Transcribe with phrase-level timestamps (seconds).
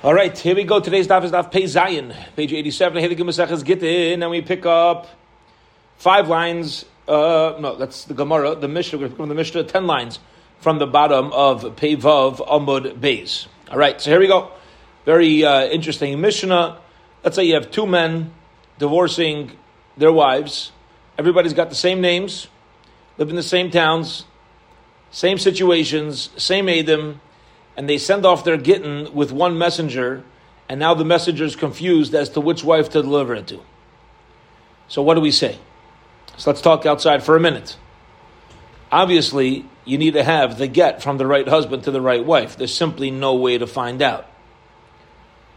[0.00, 0.78] All right, here we go.
[0.78, 3.00] Today's daf is daf Pei Zayin, page 87.
[3.00, 5.08] Here the Gemara is Gittin, and we pick up
[5.96, 6.84] five lines.
[7.08, 9.00] Uh, no, that's the Gemara, the Mishnah.
[9.00, 10.20] We're from the Mishnah, ten lines
[10.60, 13.48] from the bottom of Pei Vav Amud Beis.
[13.72, 14.52] All right, so here we go.
[15.04, 16.78] Very uh, interesting Mishnah.
[17.24, 18.32] Let's say you have two men
[18.78, 19.50] divorcing
[19.96, 20.70] their wives.
[21.18, 22.46] Everybody's got the same names,
[23.16, 24.26] live in the same towns,
[25.10, 27.20] same situations, same Adam,
[27.78, 30.24] and they send off their gittin with one messenger,
[30.68, 33.60] and now the messenger is confused as to which wife to deliver it to.
[34.88, 35.60] So what do we say?
[36.36, 37.76] So let's talk outside for a minute.
[38.90, 42.56] Obviously, you need to have the get from the right husband to the right wife.
[42.56, 44.26] There's simply no way to find out.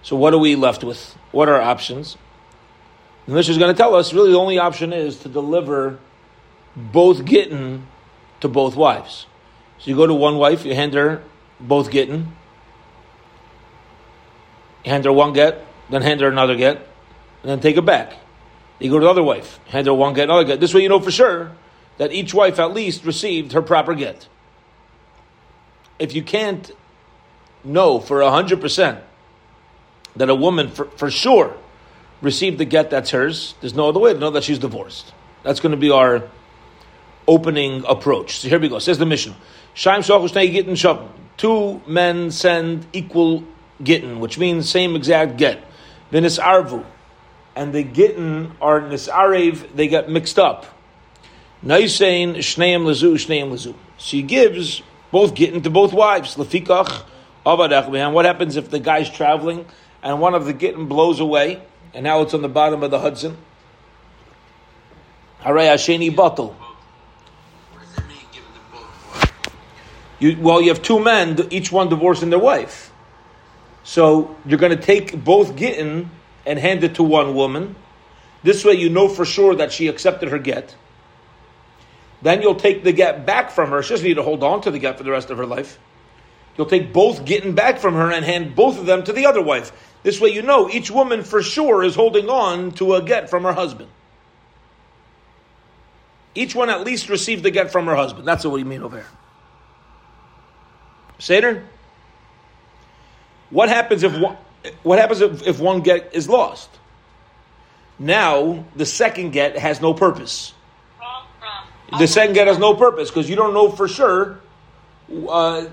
[0.04, 1.16] So what are we left with?
[1.32, 2.18] What are our options?
[3.26, 5.98] The Mishnah is going to tell us really the only option is to deliver
[6.76, 7.88] both gittin
[8.42, 9.26] to both wives.
[9.80, 11.24] So you go to one wife, you hand her
[11.62, 12.36] both gittin,
[14.84, 18.14] you hand her one get, then hand her another get, and then take it back.
[18.80, 20.60] You go to the other wife, hand her one get, another get.
[20.60, 21.52] This way you know for sure
[21.98, 24.28] that each wife at least received her proper get.
[26.00, 26.72] If you can't
[27.64, 29.02] know for 100%
[30.16, 31.56] that a woman for, for sure
[32.22, 35.14] received the get that's hers, there's no other way to know that she's divorced.
[35.44, 36.24] That's going to be our
[37.28, 38.40] opening approach.
[38.40, 38.80] So here we go.
[38.80, 39.36] Says the Mishnah.
[41.42, 43.44] Two men send equal
[43.82, 45.64] gittin, which means same exact get.
[46.12, 46.86] Vinis arvu.
[47.56, 50.68] And the gittin are nisarev, they get mixed up.
[51.66, 53.74] Naisein shneim lezu, shneim lezu.
[53.98, 56.36] She gives both gittin to both wives.
[56.36, 57.06] Lefikach
[57.44, 58.12] avadach.
[58.14, 59.66] What happens if the guy's traveling
[60.04, 61.60] and one of the gittin blows away,
[61.96, 63.36] and now it's on the bottom of the Hudson?
[65.42, 66.56] Haray Hasheni bottle.
[70.22, 72.92] You, well, you have two men, each one divorcing their wife.
[73.84, 76.12] So you're going to take both gittin
[76.46, 77.76] and hand it to one woman.
[78.44, 80.76] This way, you know for sure that she accepted her get.
[82.22, 83.82] Then you'll take the get back from her.
[83.82, 85.80] She doesn't need to hold on to the get for the rest of her life.
[86.56, 89.42] You'll take both gittin back from her and hand both of them to the other
[89.42, 89.72] wife.
[90.04, 93.44] This way, you know each woman for sure is holding on to a get from
[93.44, 93.90] her husband.
[96.36, 98.28] Each one at least received the get from her husband.
[98.28, 99.08] That's what we mean over here.
[101.22, 101.64] Seder?
[103.52, 104.38] What happens if one,
[104.82, 106.70] what happens if, if one get is lost?
[108.00, 110.54] Now the second get has no purpose.
[112.00, 114.40] The second get has no purpose because you don't know for sure.
[115.30, 115.68] Uh,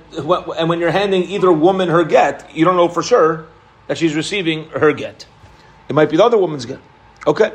[0.59, 3.47] and when you're handing either woman her get, you don't know for sure
[3.87, 5.27] that she's receiving her get.
[5.89, 6.81] It might be the other woman's get.
[7.27, 7.53] Okay.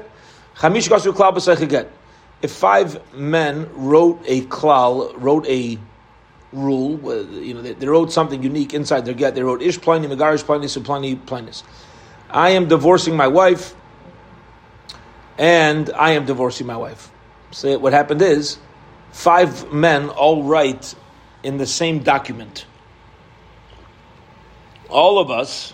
[2.41, 5.77] If five men wrote a klal, wrote a
[6.53, 6.99] rule.
[7.31, 9.35] You know, they, they, wrote something unique inside their get.
[9.35, 11.63] They wrote Ish Pliny, Megarish Pliny, Supliny, Plinus.
[12.29, 13.75] I am divorcing my wife,
[15.37, 17.11] and I am divorcing my wife.
[17.51, 18.57] So what happened is,
[19.11, 20.95] five men all write
[21.43, 22.65] in the same document.
[24.89, 25.73] All of us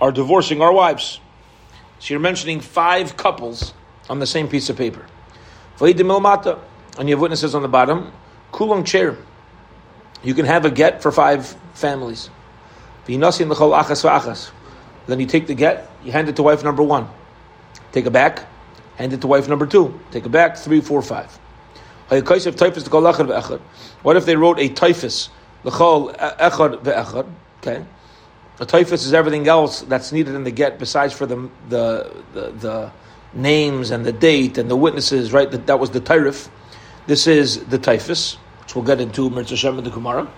[0.00, 1.20] are divorcing our wives.
[1.98, 3.74] So you're mentioning five couples
[4.08, 5.04] on the same piece of paper.
[5.80, 8.12] And you have witnesses on the bottom.
[8.52, 9.16] Kulong chair.
[10.22, 12.30] You can have a get for five families.
[13.06, 13.20] Then
[15.20, 17.08] you take the get, you hand it to wife number one.
[17.92, 18.46] Take it back,
[18.96, 19.98] hand it to wife number two.
[20.10, 21.38] Take it back, three, four, five.
[24.02, 25.28] What if they wrote a typhus?
[25.64, 27.84] Okay.
[28.60, 32.50] A typhus is everything else that's needed in the get besides for the, the, the,
[32.50, 32.92] the
[33.34, 35.50] names and the date and the witnesses, right?
[35.50, 36.48] That, that was the tyrif.
[37.06, 38.36] This is the typhus
[38.68, 40.30] which we'll get into Mirza Shem in the Gemara.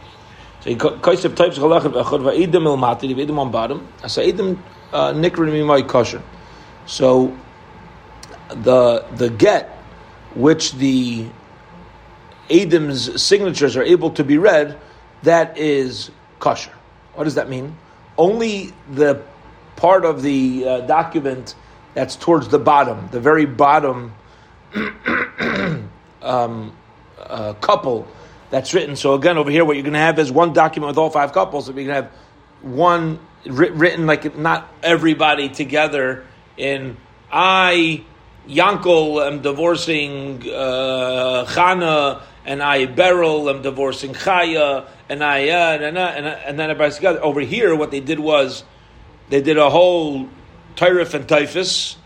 [0.60, 3.88] So he kaisef types il mati, v'edim on bottom.
[4.04, 6.22] Uh, kosher.
[6.86, 7.36] So
[8.50, 9.68] the the get
[10.36, 11.26] which the
[12.48, 14.78] Adam's signatures are able to be read,
[15.24, 16.72] that is kosher.
[17.14, 17.76] What does that mean?
[18.16, 19.22] Only the
[19.74, 21.56] part of the uh, document
[21.94, 24.14] that's towards the bottom, the very bottom
[26.22, 26.76] um,
[27.18, 28.06] uh, couple
[28.50, 28.96] that's written.
[28.96, 31.32] So again, over here, what you're going to have is one document with all five
[31.32, 31.66] couples.
[31.66, 32.12] So you're going to have
[32.62, 36.26] one written like not everybody together
[36.56, 36.96] in
[37.32, 38.04] I
[38.48, 45.96] Yankel am divorcing uh, Chana and I Beryl am divorcing Chaya and I uh, and,
[45.96, 47.22] uh, and, and then everybody's together.
[47.22, 48.64] Over here, what they did was
[49.30, 50.28] they did a whole
[50.76, 51.96] Tyrif and Typhus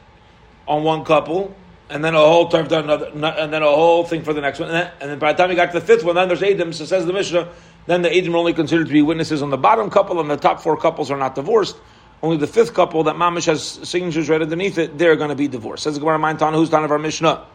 [0.69, 1.55] on one couple
[1.91, 4.69] and then a whole term another, and then a whole thing for the next one,
[4.69, 6.43] and then, and then by the time you got to the fifth one, then there's
[6.43, 6.73] Adam.
[6.73, 7.49] So says the Mishnah,
[7.87, 10.37] then the Adam are only considered to be witnesses on the bottom couple, and the
[10.37, 11.77] top four couples are not divorced.
[12.23, 15.47] Only the fifth couple that Mamish has signatures right underneath it, they're going to be
[15.47, 15.83] divorced.
[15.83, 17.47] Says the Gemara Mind who's Tana of our Mishnah?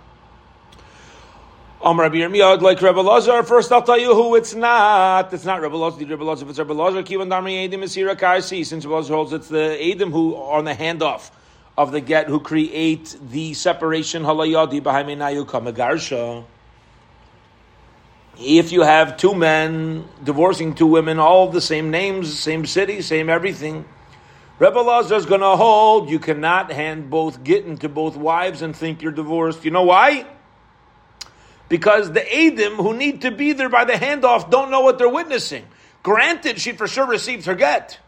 [1.81, 3.41] Amr Rabbi Yirmiyah, like Rebbe Lazar.
[3.41, 5.33] First, I'll tell you who it's not.
[5.33, 6.05] It's not Rebbe Lazar.
[6.05, 6.43] Rebbe Lazar.
[6.43, 8.43] If it's Rebbe Lazar, Kivan Darmi Edim Isira.
[8.43, 11.31] Since Rebbe Lazar holds it's the Edim who are on the handoff
[11.79, 14.83] of the get who create the separation halayadi.
[18.37, 23.29] If you have two men divorcing two women, all the same names, same city, same
[23.29, 23.85] everything,
[24.59, 28.75] Rebbe Lazar is going to hold you cannot hand both gittin to both wives and
[28.75, 29.63] think you're divorced.
[29.63, 30.27] You know why?
[31.69, 35.07] because the Adim who need to be there by the handoff don't know what they're
[35.07, 35.65] witnessing.
[36.03, 37.99] Granted, she for sure received her get.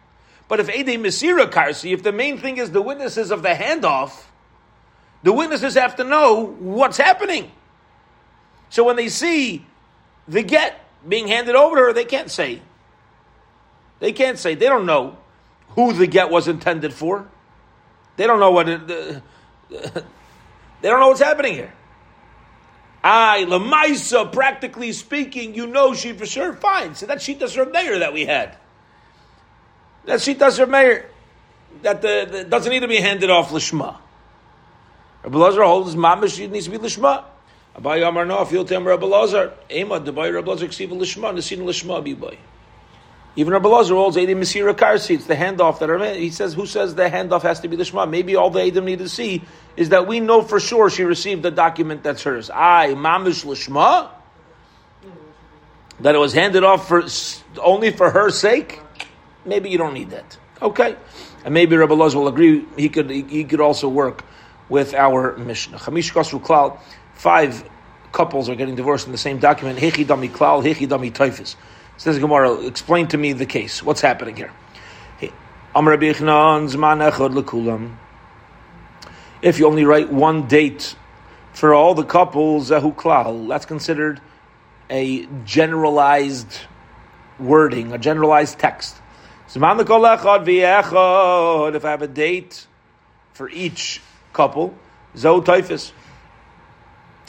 [0.51, 4.25] But if Adim Misira Karsi, if the main thing is the witnesses of the handoff,
[5.23, 7.49] the witnesses have to know what's happening.
[8.69, 9.65] So when they see
[10.27, 12.61] the get being handed over to her, they can't say.
[14.01, 14.55] They can't say.
[14.55, 15.15] They don't know
[15.69, 17.29] who the get was intended for.
[18.17, 19.21] They don't know what it, uh,
[20.81, 21.73] they don't know what's happening here.
[23.01, 26.51] I, Lamaisa, practically speaking, you know she for sure.
[26.51, 26.95] Fine.
[26.95, 28.57] So that she does her mayor that we had.
[30.05, 31.09] That she does her mayor.
[31.83, 33.97] That the, the, doesn't need to be handed off lishma.
[35.23, 37.23] Rabbi Lazar holds mamish needs to be lishma.
[37.75, 39.53] Abayi Amar no, to him Rabbi Lazar.
[39.69, 42.15] Ema, boy Rabbi Lazar ksiva lishma, nesin lishma be.
[43.35, 45.15] Even Rabbi Lazar holds Edim Mesira Karsi.
[45.15, 46.13] It's the handoff that are.
[46.15, 48.05] He says, who says the handoff has to be the Shema?
[48.05, 49.43] Maybe all the Edim need to see
[49.77, 52.49] is that we know for sure she received the document that's hers.
[52.49, 54.09] I, Mamish Lishma?
[56.01, 57.05] That it was handed off for
[57.61, 58.81] only for her sake?
[59.45, 60.37] Maybe you don't need that.
[60.61, 60.95] Okay.
[61.43, 64.23] And maybe Rabbi Loz will agree he could he could also work
[64.69, 65.77] with our Mishnah.
[65.79, 66.79] Chamish Klal,
[67.13, 67.67] five
[68.11, 69.79] couples are getting divorced in the same document.
[69.79, 71.55] Hechi Dami Klal, Hechi Dami Taifis.
[71.97, 73.83] Says Gemara, explain to me the case.
[73.83, 74.51] What's happening here?
[79.41, 80.95] If you only write one date
[81.53, 84.21] for all the couples, that's considered
[84.89, 86.57] a generalized
[87.39, 89.00] wording, a generalized text.
[89.53, 89.67] If I
[91.89, 92.67] have a date
[93.33, 94.01] for each
[94.31, 94.73] couple,
[95.17, 95.41] zo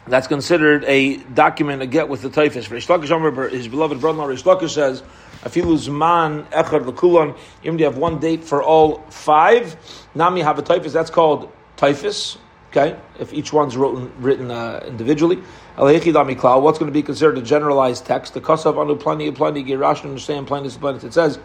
[0.06, 2.68] that's considered a document, a get with the typhus.
[2.68, 5.02] Lakish, his beloved brother-in-law Rish Lakish says,
[5.42, 9.76] Afilu Zman Echad Lakulan, even you have one date for all five,
[10.14, 12.38] Nami have a typhus, that's called typhus,
[12.70, 15.42] okay, if each one's written, written uh, individually.
[15.74, 18.34] What's going to be considered a generalized text?
[18.34, 21.02] The Kasav Anu Plani Plani Girash understand Plani.
[21.02, 21.40] It says,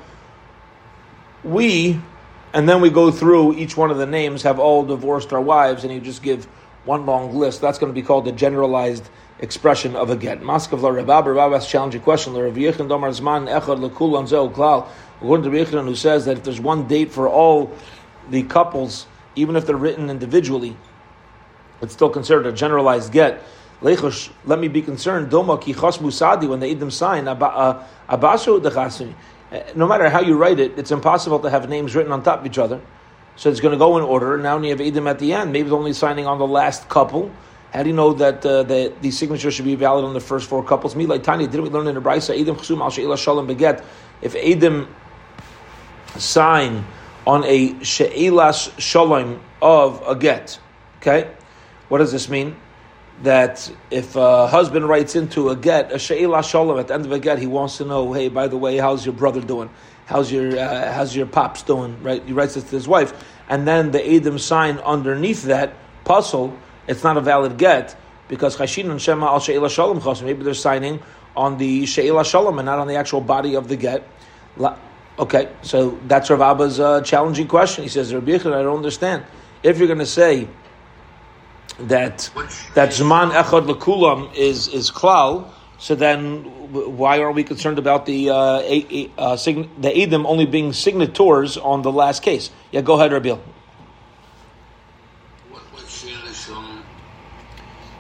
[1.44, 2.00] we,
[2.54, 5.84] and then we go through each one of the names, have all divorced our wives,
[5.84, 6.46] and you just give
[6.86, 7.62] one long list.
[7.62, 10.42] That's going to be called the generalized expression of a get.
[10.42, 12.34] Maskav la Rav Abba, Rabab asks challenging question.
[12.34, 14.88] La Rav Yechon Domar Zman Echad Lekul Anzel Klal.
[15.18, 17.72] According to Yechon, who says that if there's one date for all
[18.30, 20.76] the couples, even if they're written individually,
[21.82, 23.44] it's still considered a generalized get.
[23.82, 25.32] Lechush, let me be concerned.
[25.32, 27.36] Doma ki chas musadi when they eat them sign uh,
[28.10, 29.12] abasu dechasini.
[29.12, 29.16] Uh,
[29.76, 32.46] no matter how you write it, it's impossible to have names written on top of
[32.46, 32.82] each other.
[33.36, 34.38] So it's going to go in order.
[34.38, 37.32] Now you have Edom at the end, maybe it's only signing on the last couple.
[37.72, 40.50] How do you know that uh, the, the signature should be valid on the first
[40.50, 40.96] four couples?
[40.96, 42.40] Me like Tanya, didn't we learn in the Brisa?
[42.40, 43.84] Edom chsum al she'ila shalom beget.
[44.22, 44.94] If Edom
[46.18, 46.86] sign
[47.28, 50.60] on a she'ilas shalom of a get,
[50.98, 51.30] okay,
[51.90, 52.56] what does this mean?
[53.24, 57.12] That if a husband writes into a get, a she'ilas shalom at the end of
[57.12, 59.72] a get, he wants to know, hey, by the way, how's your brother doing?
[60.08, 62.02] how's your uh, how's your pops doing?
[62.02, 62.24] Right?
[62.26, 63.14] He writes this to his wife,
[63.48, 66.58] and then the Adam sign underneath that pasul.
[66.88, 67.96] It's not a valid get
[68.28, 70.22] because Chashin and Shema al Sheila Shalom Chos.
[70.22, 71.02] Maybe they're signing
[71.36, 74.08] on the Sheila Shalom and not on the actual body of the get.
[75.20, 77.84] Okay, so that's Rav Abba's uh, challenging question.
[77.84, 79.26] He says, Rabbi I don't understand.
[79.64, 80.48] If you're going to say
[81.80, 82.30] that
[82.74, 86.44] that Zman Echad Lekulam is is klal, so then,
[86.98, 91.56] why are we concerned about the uh, a, uh, sign, the Edom only being signatories
[91.56, 92.50] on the last case?
[92.72, 93.40] Yeah, go ahead, Rabil.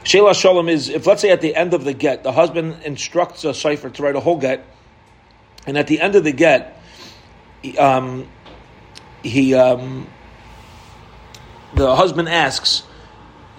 [0.04, 3.44] Sheila Shalom is if let's say at the end of the get, the husband instructs
[3.44, 4.66] a cipher to write a whole get,
[5.68, 6.82] and at the end of the get,
[7.78, 8.28] um,
[9.22, 10.08] he um,
[11.76, 12.84] the husband asks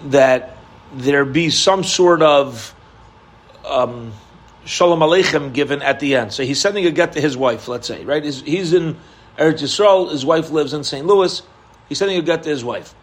[0.05, 0.57] that
[0.93, 2.73] there be some sort of
[3.65, 4.13] um,
[4.65, 6.33] Shalom Aleichem given at the end.
[6.33, 8.23] So he's sending a get to his wife, let's say, right?
[8.23, 8.97] He's, he's in
[9.37, 11.05] Eretz Yisrael, his wife lives in St.
[11.05, 11.41] Louis,
[11.87, 12.93] he's sending a get to his wife.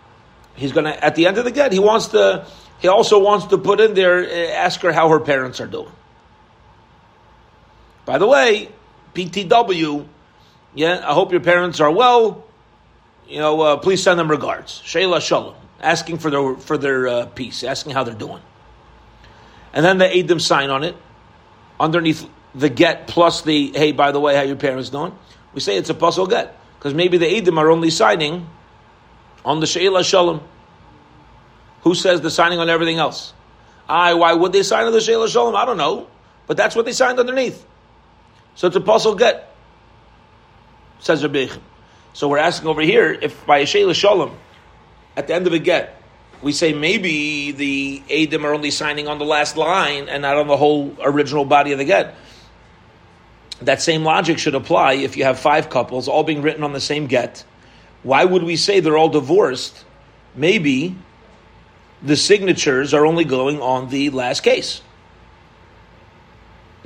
[0.54, 2.46] He's to, at the end of the get, he wants to,
[2.78, 5.92] he also wants to put in there, uh, ask her how her parents are doing.
[8.04, 8.70] By the way,
[9.14, 10.06] PTW,
[10.74, 12.44] yeah, I hope your parents are well.
[13.28, 14.80] you know, uh, please send them regards.
[14.84, 18.42] Sheila Shalom, asking for their for their uh, peace, asking how they're doing.
[19.73, 20.97] And then the Adim sign on it,
[21.78, 25.16] underneath the get plus the hey, by the way, how your parents doing?
[25.52, 28.47] We say it's a pasul get because maybe the Adim are only signing
[29.45, 30.42] on the Sheila Shalom.
[31.83, 33.33] Who says they're signing on everything else?
[33.88, 35.54] I why would they sign on the Sheila Shalom?
[35.54, 36.09] I don't know,
[36.47, 37.64] but that's what they signed underneath.
[38.54, 39.54] So it's a pasul get.
[40.99, 41.49] Says Rabbi
[42.14, 44.37] So we're asking over here if by a Sheila Shalom,
[45.16, 46.00] at the end of a get,
[46.42, 50.46] we say maybe the Adim are only signing on the last line and not on
[50.46, 52.14] the whole original body of the get.
[53.62, 56.80] That same logic should apply if you have five couples all being written on the
[56.80, 57.44] same get.
[58.02, 59.85] Why would we say they're all divorced?
[60.35, 60.94] Maybe
[62.02, 64.82] the signatures are only going on the last case.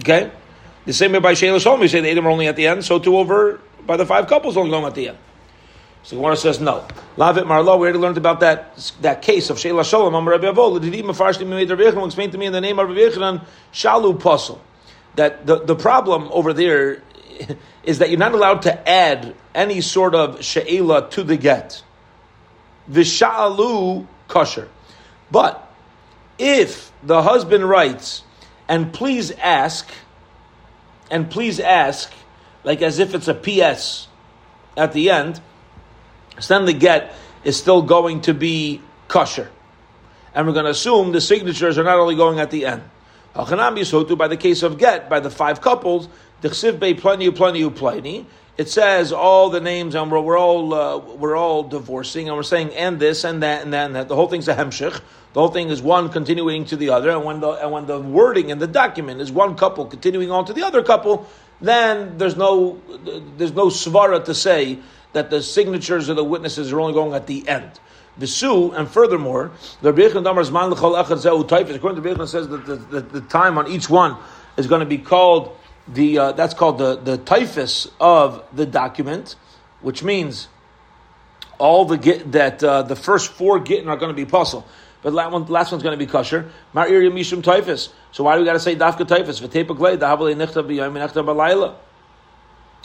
[0.01, 0.31] Okay?
[0.87, 2.85] The same way by Sheila Shalom, we say the Adim are only at the end,
[2.85, 5.19] so too over by the five couples only going at the end.
[6.03, 6.87] So Gemara says no.
[7.17, 10.15] Lavit Marlo, we already learned about that that case of Sheila Shalom.
[10.15, 14.19] Amar Rabbi Avol, did Rabbi explain to me in the name of Rabbi Yechanan Shalu
[14.19, 14.59] Pasul
[15.17, 17.03] that the, the problem over there
[17.85, 21.83] is that you're not allowed to add any sort of she'ela to the get.
[22.91, 24.69] Visha'alu kosher.
[25.31, 25.71] But
[26.39, 28.23] if the husband writes,
[28.69, 29.91] and please ask,
[31.11, 32.13] and please ask,
[32.65, 34.09] like as if it's a PS
[34.77, 35.41] at the end,
[36.49, 39.51] then the get is still going to be kosher.
[40.35, 42.83] And we're going to assume the signatures are not only going at the end.
[43.35, 46.09] By the case of get, by the five couples,
[48.61, 52.43] it says all the names, and we're, we're all uh, we're all divorcing, and we're
[52.43, 54.09] saying and this and that and that and that.
[54.09, 55.01] The whole thing's a hemshich.
[55.33, 57.99] The whole thing is one continuing to the other, and when the and when the
[57.99, 61.27] wording in the document is one couple continuing on to the other couple,
[61.63, 62.81] then there's no
[63.39, 64.79] there's no svara to say
[65.13, 67.81] that the signatures of the witnesses are only going at the end.
[68.17, 71.75] Visu, and furthermore, the Rebbeinu Damar's man l'chol echad.
[71.75, 74.17] According to Rebbeinu says that the, the, the, time on each one
[74.57, 75.57] is going to be called
[75.89, 79.37] the uh, that's called the the typhus of the document,
[79.81, 80.49] which means
[81.59, 84.65] all the get that uh, the first four gittin are going to be pasul.
[85.03, 86.51] But last, one, last one's going to be kosher.
[86.75, 87.91] Mar mishum typhus.
[88.13, 89.41] So why do we got to say dafka typhus?
[89.41, 91.75] V'tepa glei dahavali nechta b'yayim nechta b'layla.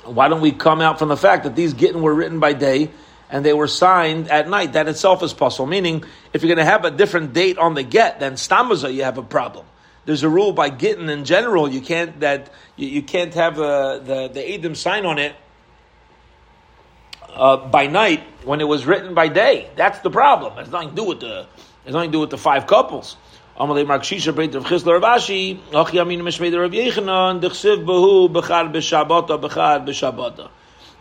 [0.05, 2.91] Why don't we come out from the fact that these gittin were written by day
[3.29, 4.73] and they were signed at night?
[4.73, 5.65] That itself is possible.
[5.65, 9.03] Meaning, if you're going to have a different date on the get, then stamaza, you
[9.03, 9.65] have a problem.
[10.05, 11.67] There's a rule by gittin in general.
[11.67, 15.35] You can't that you, you can't have uh, the the Adam sign on it
[17.29, 19.67] uh, by night when it was written by day.
[19.75, 20.59] That's the problem.
[20.59, 21.47] It's nothing to do with the.
[21.85, 23.17] It's nothing to do with the five couples.
[23.59, 24.99] Amalei Mar Kashisha Rav Chisda
[25.71, 30.49] Mishmei Rav Yechanan Behu Bechad Bechad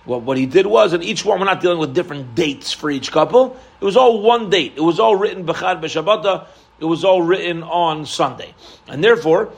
[0.05, 3.11] what he did was, and each one, we're not dealing with different dates for each
[3.11, 3.57] couple.
[3.81, 4.75] It was all one date.
[4.77, 6.47] It was all written Bechad B'Shabata.
[6.79, 8.55] It was all written on Sunday,
[8.89, 9.53] and therefore,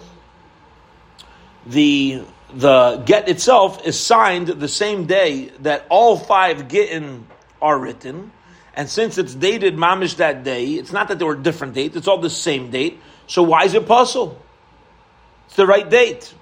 [1.67, 2.23] the
[2.55, 7.27] the get itself is signed the same day that all five gittin
[7.61, 8.31] are written.
[8.77, 12.07] And since it's dated mamish that day, it's not that they were different dates, it's
[12.07, 13.01] all the same date.
[13.27, 14.39] So why is it pasul?
[15.47, 16.33] It's the right date.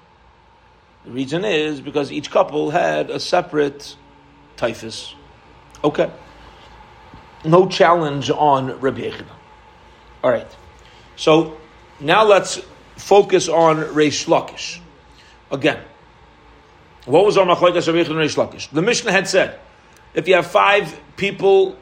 [1.05, 3.95] The reason is because each couple had a separate
[4.57, 5.15] typhus.
[5.83, 6.11] Okay.
[7.45, 9.25] No challenge on Rabbi Yehuda.
[10.23, 10.47] All right.
[11.15, 11.57] So
[11.99, 12.59] now let's
[12.97, 14.79] focus on Reish Lakish.
[15.51, 15.79] Again,
[17.05, 18.69] what was our machlekes Rabbi Yehuda and Reish Lakish?
[18.71, 19.59] The Mishnah had said,
[20.13, 21.77] if you have five people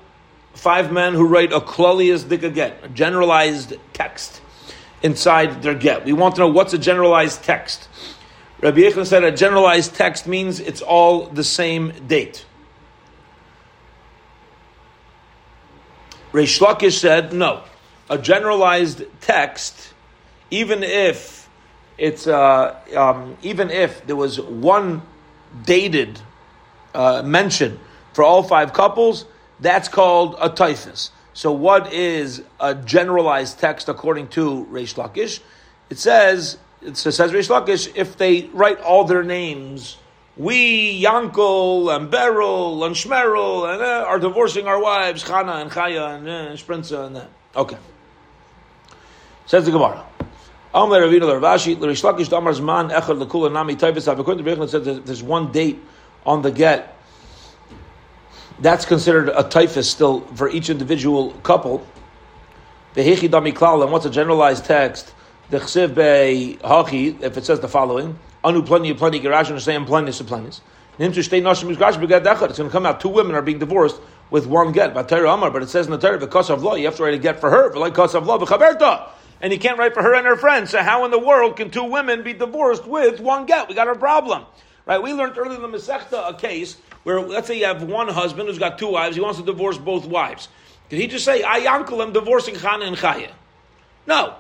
[0.53, 4.41] five men who write a klalias dika get, a generalized text
[5.01, 6.05] inside their get.
[6.05, 7.89] We want to know what's a generalized text.
[8.61, 12.45] Rabbi Yechon said a generalized text means it's all the same date.
[16.31, 17.63] Reish Lakish said no.
[18.09, 19.93] A generalized text,
[20.49, 21.49] even if
[21.97, 25.01] it's uh, um, even if there was one
[25.63, 26.19] dated
[26.95, 27.79] uh, mention
[28.13, 29.25] for all five couples,
[29.59, 31.11] that's called a typhus.
[31.33, 35.39] So, what is a generalized text according to Reish Lakish?
[35.89, 39.97] It says, it says Reish Lakish, if they write all their names,
[40.37, 46.17] we, Yankel, and Beryl, and Shmerel, and uh, are divorcing our wives, Chana, and Chaya,
[46.17, 47.29] and uh, Sprinza, and that.
[47.55, 47.77] Okay.
[49.45, 50.05] Says the Gemara.
[50.73, 51.13] According to
[53.75, 55.79] Echad says there's one date
[56.25, 56.92] on the get
[58.59, 61.85] that's considered a typhus still for each individual couple.
[62.95, 65.13] Vehechi dami klal, and what's a generalized text?
[65.49, 70.09] The chsiv be hachi, if it says the following, anu pleni pleni and saying pleni
[70.09, 70.61] suplenis.
[70.99, 73.99] It's going to come out two women are being divorced.
[74.33, 74.93] with one get.
[74.93, 77.51] But it says in the Torah, of law, you have to write a get for
[77.51, 78.37] her, because of law,
[79.41, 80.71] and you can't write for her and her friends.
[80.71, 83.69] So how in the world can two women be divorced with one get?
[83.69, 84.45] We got a problem.
[84.85, 85.01] Right?
[85.01, 88.47] We learned earlier in the Masechta a case where, let's say you have one husband
[88.47, 90.47] who's got two wives, he wants to divorce both wives.
[90.89, 93.31] Did he just say, I uncle I'm divorcing Chana and Chaya?
[94.07, 94.35] No.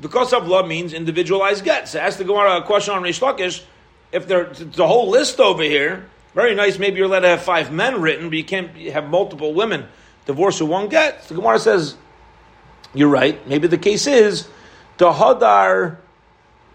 [0.00, 1.88] Because of law means individualized get.
[1.88, 3.62] So ask the Gemara a question on Rish Lakish.
[4.12, 7.72] If there's the whole list over here, very nice, maybe you're allowed to have five
[7.72, 9.86] men written, but you can't have multiple women
[10.24, 11.24] divorce who won't get.
[11.24, 11.96] The Gemara says,
[12.94, 13.44] you're right.
[13.46, 14.48] Maybe the case is
[14.98, 15.98] the Hadar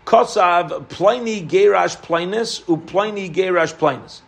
[0.06, 4.22] Kosav Pliny Gerash Plainis Upliny Gerash Plainis.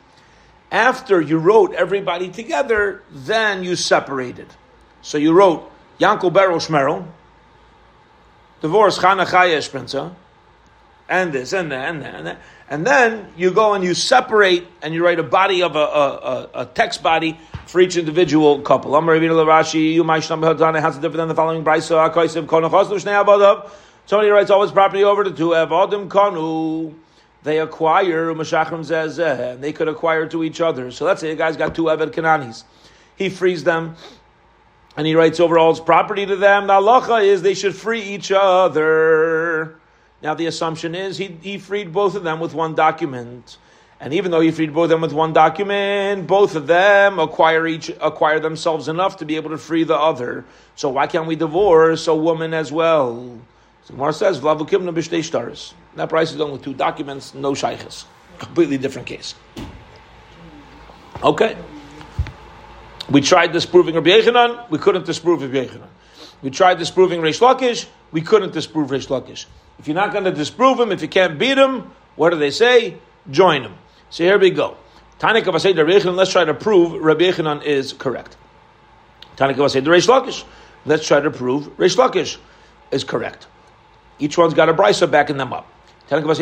[0.75, 4.47] After you wrote everybody together, then you separated.
[5.01, 7.07] So you wrote Yankel Beryl Shmerel,
[8.59, 10.13] divorce Chana Chaya
[11.07, 12.41] and this and that and that and that.
[12.69, 16.49] And then you go and you separate and you write a body of a, a,
[16.55, 18.91] a text body for each individual couple.
[18.91, 21.63] How's it different than the following?
[21.83, 23.69] So
[24.07, 26.93] somebody writes all his property over to two Evadim Kanu.
[27.45, 30.89] They acquire umm Zezeh, uh, and they could acquire to each other.
[30.89, 32.63] So let's say a guy's got two Eved Kananis.
[33.15, 33.95] He frees them,
[34.97, 36.65] and he writes over all his property to them.
[36.65, 39.75] The halacha is they should free each other.
[40.23, 43.57] Now the assumption is he, he freed both of them with one document.
[43.99, 47.67] And even though he freed both of them with one document, both of them acquire
[47.67, 50.45] each acquire themselves enough to be able to free the other.
[50.75, 53.39] So why can't we divorce a woman as well?
[53.83, 58.05] So Gemara says, "Vlavukimna b'shtei stars." That price is done with two documents, no shaykhs.
[58.37, 59.33] Completely different case.
[61.23, 61.57] Okay.
[63.09, 65.87] We tried disproving Rabbi Yechanan, we couldn't disprove Rabbi Yechanan.
[66.41, 69.45] We tried disproving Reish Lakish, we couldn't disprove Reish Lakish.
[69.79, 72.51] If you're not going to disprove him, if you can't beat him, what do they
[72.51, 72.97] say?
[73.29, 73.75] Join him.
[74.09, 74.77] So here we go.
[75.19, 78.35] Tanik of Yechanan, let's try to prove Rabbi Yechanan is correct.
[79.37, 80.43] Tanik of Reish Lakish,
[80.85, 82.37] let's try to prove Reish Lakish
[82.91, 83.47] is correct.
[84.19, 85.67] Each one's got a brisa backing them up.
[86.07, 86.37] Five men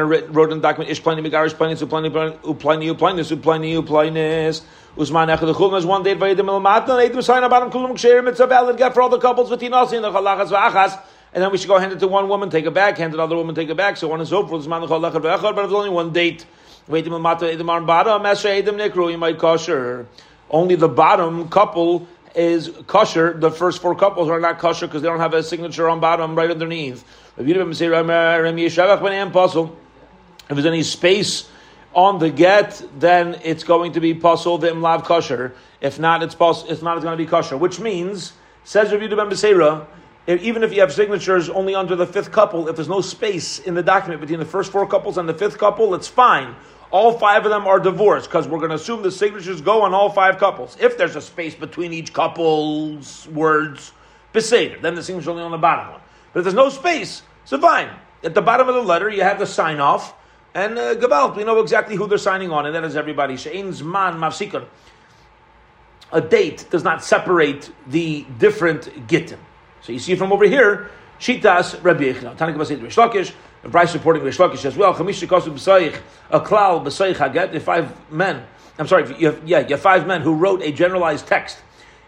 [0.00, 4.62] are written, wrote in the document, Ish Pliny Megarish Pliny, Upliny, Upliny, Upliny, Upliny, Upliny,
[4.98, 8.40] Usman Echad Chulm is one day Vayidim El Matna, Eidim Sign about Kulum Ksherim, it's
[8.40, 11.00] a valid get for all the couples with Tinasi and the Chalachas V'achas,
[11.32, 13.16] and then we should go hand it to one woman, take it back, hand it
[13.16, 15.64] to another woman, take it back, so one is over, Usman Echad Lechad V'echad, but
[15.64, 16.44] it's only one date.
[16.90, 20.08] Vayidim El Matna, Eidim Arm Bada, Mesha Eidim Nikru, you might kosher.
[20.50, 23.34] Only the bottom couple is kosher.
[23.34, 26.36] The first four couples are not kosher because they don't have a signature on bottom
[26.36, 27.04] right underneath.
[27.36, 27.46] If
[30.48, 31.48] there's any space
[31.94, 35.54] on the get, then it's going to be pasul v'imlav kosher.
[35.80, 37.56] If not, it's pos- if not, it's going to be kosher.
[37.56, 38.32] Which means,
[38.64, 39.86] says Rabbi Ben Beseira,
[40.28, 43.74] even if you have signatures only under the fifth couple, if there's no space in
[43.74, 46.54] the document between the first four couples and the fifth couple, it's fine.
[46.90, 49.92] All five of them are divorced because we're going to assume the signatures go on
[49.92, 50.76] all five couples.
[50.80, 53.92] If there's a space between each couple's words,
[54.32, 56.00] beseder, then the signature's only on the bottom one.
[56.32, 57.90] But if there's no space, so fine.
[58.24, 60.14] At the bottom of the letter, you have the sign off
[60.54, 63.36] and uh, Gabalt, we know exactly who they're signing on, and that is everybody.
[63.36, 64.66] She'ein zman mafsikon.
[66.10, 69.38] A date does not separate the different gittim.
[69.82, 72.36] So you see from over here, Shitas Rabbi Yechina.
[72.36, 72.96] Tanik Basit Rish
[73.70, 74.94] Bryce reporting Rish Lakish as well.
[74.94, 76.00] Chamish Kosu B'Sayich,
[76.30, 78.44] a klal B'Sayich Haget, the five men,
[78.78, 81.58] I'm sorry, you have, yeah, you have five men who wrote a generalized text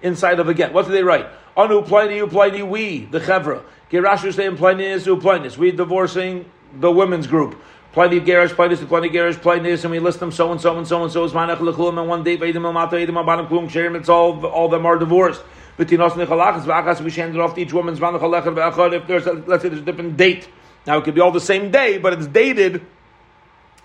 [0.03, 0.73] inside of a get.
[0.73, 1.27] What did they write?
[1.57, 3.63] Anu Pliny, Pliny, we, the Chevra.
[3.91, 5.57] Gerashu say in Pliny Pliny.
[5.57, 7.61] We divorcing the women's group
[7.93, 11.03] Pliny plenty of plenty of garish, and we list them so and so and so
[11.03, 13.69] and so is manach lechulam and one day veidim el mata veidim al bottom klum
[13.69, 13.97] sherim.
[13.97, 15.43] It's all all of them are divorced.
[15.77, 18.93] B'tinos nechalachas v'achas we handed off to each woman's manach alechem v'achad.
[18.93, 20.49] If there's let's say there's a different date.
[20.87, 22.85] Now it could be all the same day, but it's dated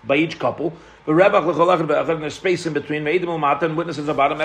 [0.04, 0.72] by each couple.
[1.06, 4.38] And there's space in between and witnesses about him.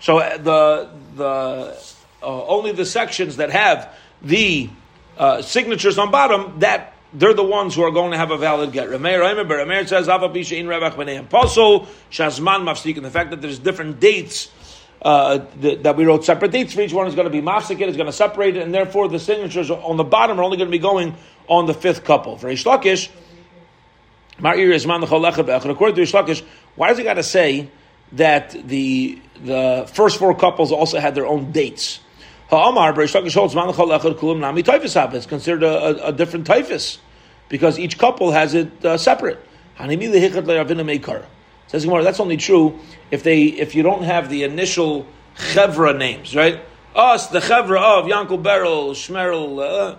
[0.00, 1.82] So uh, the the
[2.22, 4.68] uh, only the sections that have the
[5.16, 8.72] uh, signatures on bottom that they're the ones who are going to have a valid
[8.72, 8.88] get.
[8.88, 14.50] Rameir says, Apostle, Shazman Mafsik, and the fact that there's different dates
[15.04, 17.96] uh, that we wrote separate dates for each one is going to be mafsik, it's
[17.96, 20.72] going to separate it, and therefore the signatures on the bottom are only going to
[20.72, 21.14] be going
[21.46, 22.38] on the fifth couple.
[22.38, 22.96] For Ish according
[25.96, 26.42] to Ish
[26.74, 27.68] why does he got to say
[28.12, 32.00] that the the first four couples also had their own dates?
[35.14, 36.98] It's considered a, a, a different typhus
[37.48, 39.38] because each couple has it uh, separate.
[41.66, 42.78] Says Gemara, that's only true
[43.10, 46.60] if they if you don't have the initial chevra names, right?
[46.94, 49.96] Us, the chevra of Yankel Beryl, Shmerel, uh,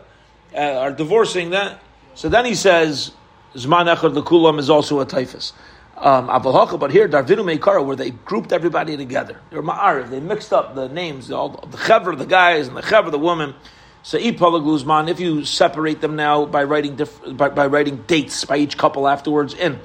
[0.55, 1.81] uh, are divorcing that.
[2.13, 3.11] So then he says,
[3.55, 5.51] Zman Echad Lekulam is also a typhus.
[5.97, 9.39] Um, but here, Darvinu Meikara, where they grouped everybody together.
[9.49, 10.09] They were ma'ariv.
[10.09, 13.55] They mixed up the names, all the chever, the guys, and the chever, the woman.
[14.03, 16.99] So Guzman, if you separate them now by writing
[17.31, 19.79] by, by, writing dates by each couple afterwards in,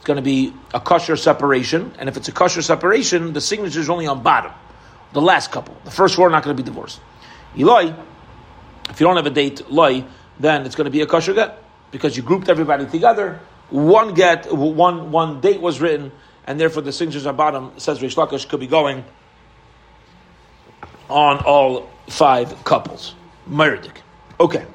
[0.00, 1.92] it's going to be a kosher separation.
[1.98, 4.52] And if it's a kosher separation, the signature is only on bottom,
[5.12, 5.76] the last couple.
[5.84, 7.00] The first four are not going to be divorced.
[7.56, 7.94] Eloi,
[8.88, 10.04] if you don't have a date, loy,
[10.38, 14.52] then it's going to be a kosher get because you grouped everybody together one get,
[14.52, 16.12] one, one date was written,
[16.46, 19.04] and therefore the signatures on bottom, says Rish Lakish, could be going
[21.08, 23.14] on all five couples.
[23.48, 23.98] Murdik.
[24.38, 24.66] Okay.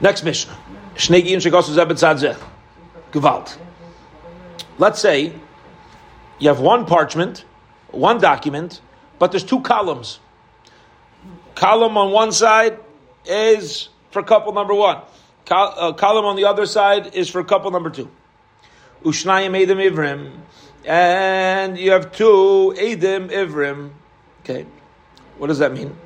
[0.00, 0.50] Next mission.
[3.12, 3.58] Gewalt.
[4.78, 5.32] Let's say
[6.38, 7.44] you have one parchment,
[7.90, 8.80] one document,
[9.18, 10.20] but there's two columns.
[11.54, 12.78] Column on one side
[13.26, 15.02] is for couple number one
[15.50, 18.10] uh, column on the other side is for couple number two.
[19.04, 20.40] Ushnayim Edim Ivrim.
[20.84, 23.90] And you have two Edim Ivrim.
[24.40, 24.66] Okay.
[25.38, 25.96] What does that mean?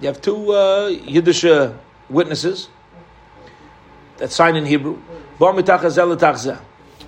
[0.00, 1.72] You have two uh, Yiddish uh,
[2.08, 2.68] witnesses
[4.18, 5.00] that sign in Hebrew.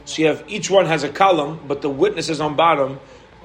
[0.05, 3.01] So you have each one has a column, but the witnesses on bottom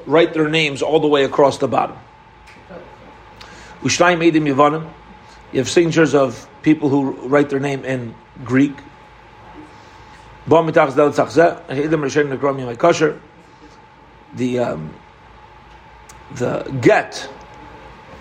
[0.06, 1.98] write their names all the way across the bottom.
[3.84, 4.89] Edim.
[5.52, 8.74] You have signatures of people who write their name in Greek.
[14.36, 14.93] The um,
[16.36, 17.17] the get,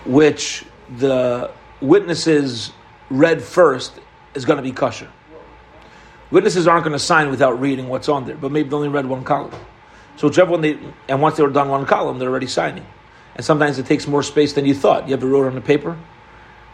[0.04, 0.64] which
[0.98, 2.72] the witnesses
[3.10, 3.98] read first,
[4.34, 5.08] is going to be kosher.
[6.32, 9.04] Witnesses aren't going to sign without reading what's on there, but maybe they only read
[9.04, 9.52] one column.
[10.16, 12.86] So whichever one they and once they were done one column, they're already signing.
[13.36, 15.06] And sometimes it takes more space than you thought.
[15.08, 15.98] You ever wrote on the paper,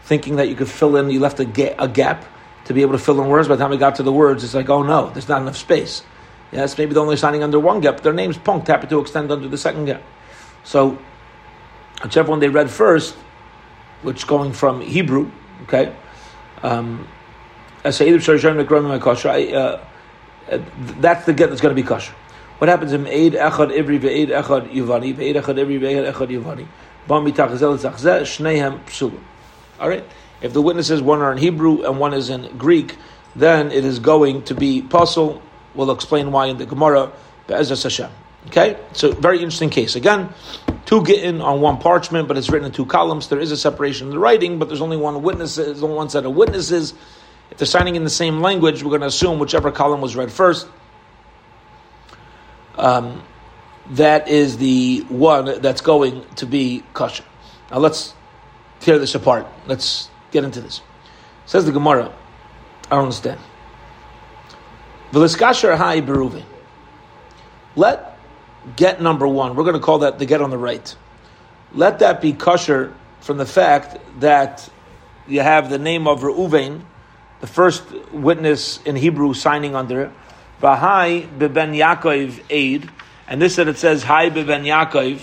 [0.03, 2.25] thinking that you could fill in, you left a, ga- a gap
[2.65, 3.49] to be able to fill in words.
[3.49, 5.57] By the time we got to the words, it's like, oh no, there's not enough
[5.57, 6.03] space.
[6.53, 7.99] Yes, maybe they're only signing under one gap.
[7.99, 10.01] Their name's punked, happy to extend under the second gap.
[10.63, 10.97] So,
[12.01, 13.13] whichever one they read first,
[14.03, 15.31] which going from Hebrew,
[15.63, 15.93] okay,
[16.63, 17.07] um,
[20.49, 20.57] Uh,
[20.99, 22.13] that's the get that's going to be kosher.
[22.57, 26.67] What happens in Eid Echad Ivri Ve'eid Echad Yuvani Ve'eid Echad Ivri Ve'eid Echad Yuvani
[27.07, 29.21] Bam Mitach Zel Tzachzeh Shnehem Psulim.
[29.79, 30.03] All right.
[30.41, 32.97] If the witnesses, one are in Hebrew and one is in Greek,
[33.35, 35.41] then it is going to be pasul.
[35.75, 37.11] We'll explain why in the Gemara,
[37.47, 38.09] Be'ezras Hashem.
[38.47, 38.77] Okay?
[38.93, 39.95] So, very interesting case.
[39.95, 40.29] Again,
[40.85, 43.27] two gittin on one parchment, but it's written in two columns.
[43.27, 46.09] There is a separation in the writing, but there's only one witness, there's only one
[46.09, 46.93] set of witnesses.
[47.51, 50.31] If they're signing in the same language, we're going to assume whichever column was read
[50.31, 50.67] first.
[52.77, 53.23] Um,
[53.91, 57.25] that is the one that's going to be kosher.
[57.71, 58.13] Now let's
[58.79, 59.47] tear this apart.
[59.67, 60.81] Let's get into this.
[61.45, 62.13] Says the Gemara,
[62.85, 63.39] I don't understand.
[67.75, 68.17] Let
[68.75, 70.95] get number one, we're going to call that the get on the right.
[71.73, 74.69] Let that be kosher from the fact that
[75.27, 76.83] you have the name of Reuven,
[77.41, 80.11] the first witness in Hebrew signing under it.
[80.61, 82.89] Vahai beben Yaakov aid,
[83.27, 85.21] and this that it says Hai beben Yaakov,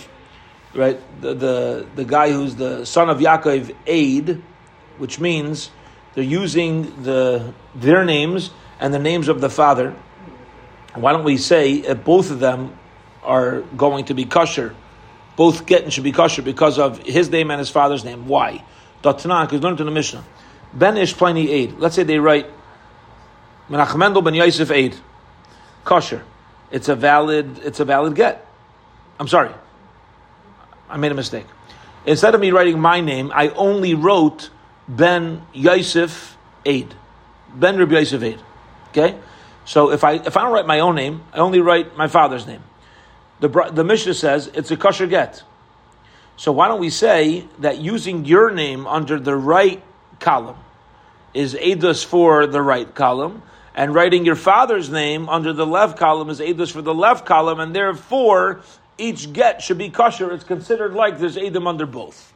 [0.74, 1.00] right?
[1.20, 4.42] The, the the guy who's the son of Yaakov aid
[4.98, 5.70] which means
[6.14, 8.50] they're using the their names
[8.80, 9.94] and the names of the father.
[10.94, 12.78] Why don't we say that both of them
[13.22, 14.74] are going to be kosher?
[15.36, 18.26] Both getting should be kosher because of his name and his father's name.
[18.26, 18.64] Why?
[19.02, 20.24] Datana, because learned in the Mishnah.
[20.72, 21.78] Ben Ish Pliny Aid.
[21.78, 22.50] Let's say they write
[23.68, 24.96] Menachem Mendel Ben Yosef Aid.
[25.84, 26.22] Kosher.
[26.70, 27.58] It's a valid.
[27.58, 28.46] It's a valid get.
[29.18, 29.50] I'm sorry.
[30.88, 31.46] I made a mistake.
[32.04, 34.50] Instead of me writing my name, I only wrote
[34.88, 36.94] ben Yosef Aid.
[37.54, 38.40] Ben Rabbi Yosef Aid.
[38.88, 39.18] Okay?
[39.64, 42.46] So if I if I don't write my own name, I only write my father's
[42.46, 42.62] name.
[43.40, 45.42] The, the Mishnah says it's a kosher get.
[46.36, 49.82] So why don't we say that using your name under the right
[50.20, 50.56] column
[51.34, 53.42] is Eidos for the right column,
[53.74, 57.60] and writing your father's name under the left column is Eidos for the left column,
[57.60, 58.60] and therefore
[58.98, 60.32] each get should be kosher.
[60.32, 62.32] It's considered like there's Eidim under both.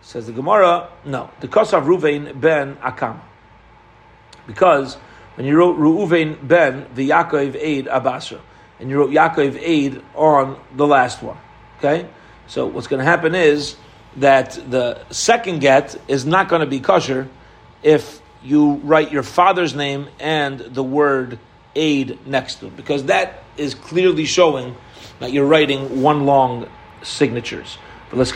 [0.00, 1.30] Says the Gemara, no.
[1.40, 3.20] The Kosav Ruvain ben Akam.
[4.46, 4.94] Because
[5.34, 8.40] when you wrote Ruvain ben the Yaakov aid Abasra,
[8.80, 11.36] and you wrote Yaakov aid on the last one.
[11.78, 12.08] Okay?
[12.46, 13.76] So what's going to happen is
[14.20, 17.28] that the second get is not going to be kosher
[17.82, 21.38] if you write your father's name and the word
[21.74, 24.76] aid next to it, because that is clearly showing
[25.20, 26.68] that you're writing one long
[27.02, 27.78] signatures.
[28.12, 28.26] Let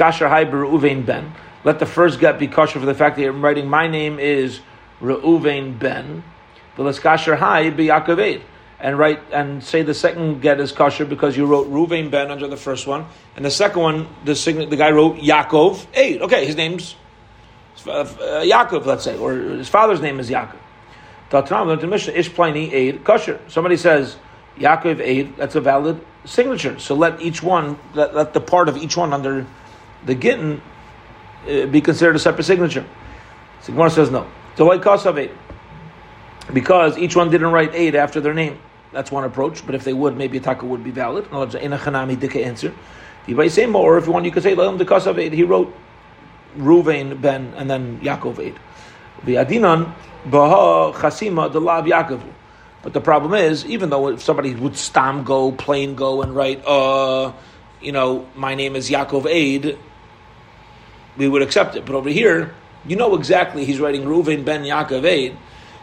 [1.78, 4.60] the first get be kosher for the fact that I'm writing my name is
[5.00, 6.24] Reuven ben,
[6.76, 8.42] V'las kasher hai be Yaakov.
[8.82, 12.48] And write and say the second get is kosher because you wrote Ruvain Ben under
[12.48, 16.20] the first one, and the second one the sign, the guy wrote Yaakov Eid.
[16.22, 16.96] Okay, his name's
[17.86, 18.04] uh,
[18.44, 20.56] Yaakov, let's say, or his father's name is Yaakov.
[22.74, 23.40] Eid kosher.
[23.46, 24.16] Somebody says
[24.58, 26.78] Yaakov Eid, that's a valid signature.
[26.80, 29.46] So let each one, let, let the part of each one under
[30.04, 30.60] the Gittin
[31.48, 32.84] uh, be considered a separate signature.
[33.62, 34.26] Sigmar says no.
[34.56, 35.30] So why Kosav Eid?
[36.52, 38.58] Because each one didn't write Eid after their name.
[38.92, 41.26] That's one approach, but if they would, maybe a taka would be valid.
[41.26, 42.74] In a chanami dika answer.
[43.28, 44.54] Or if you want, you could say,
[45.30, 45.74] he wrote
[46.56, 48.58] Ruvain ben and then Yaakov Eid.
[49.24, 49.94] V'adinan
[50.26, 52.20] baha chasima the lav Yaakov.
[52.82, 56.66] But the problem is, even though if somebody would stam go, plain go, and write,
[56.66, 57.32] uh,
[57.80, 59.78] you know, my name is Yaakov Eid,
[61.16, 61.86] we would accept it.
[61.86, 62.52] But over here,
[62.84, 65.36] you know exactly he's writing Ruvain ben Yaakov Eid.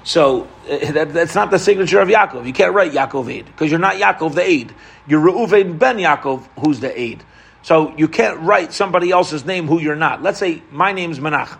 [0.09, 2.47] So uh, that, that's not the signature of Yaakov.
[2.47, 4.73] You can't write Yaakov Eid because you're not Yaakov the Eid.
[5.07, 7.23] You're Reuven ben Yaakov, who's the Eid.
[7.61, 10.23] So you can't write somebody else's name who you're not.
[10.23, 11.59] Let's say my name's Menachem.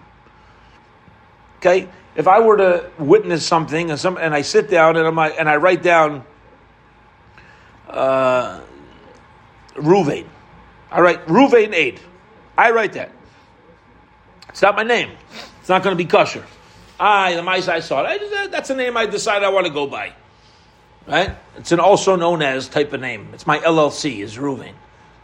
[1.58, 5.20] Okay, if I were to witness something and some and I sit down and I'm
[5.20, 6.26] and I write down
[7.88, 8.62] uh,
[9.76, 10.26] Ruvain,
[10.90, 12.00] I write Ruvain Eid.
[12.58, 13.12] I write that.
[14.48, 15.12] It's not my name.
[15.60, 16.44] It's not going to be kosher.
[17.00, 18.52] I, the mice I saw it.
[18.52, 20.14] That's a name I decide I want to go by.
[21.08, 21.36] Right?
[21.58, 23.30] It's an also known as type of name.
[23.34, 24.74] It's my LLC is Ruvain.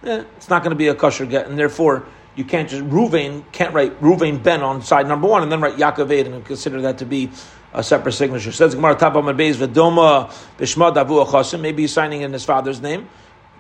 [0.04, 3.44] Eh, it's not going to be a kosher get, and therefore you can't just Ruvain
[3.52, 6.82] can't write Ruvain Ben on side number one and then write Yaakov Eid and consider
[6.82, 7.30] that to be
[7.74, 8.52] a separate signature.
[8.52, 11.60] Says Gemara Tapam Beis Vedoma Bishma Davu.
[11.60, 13.08] Maybe he's signing in his father's name.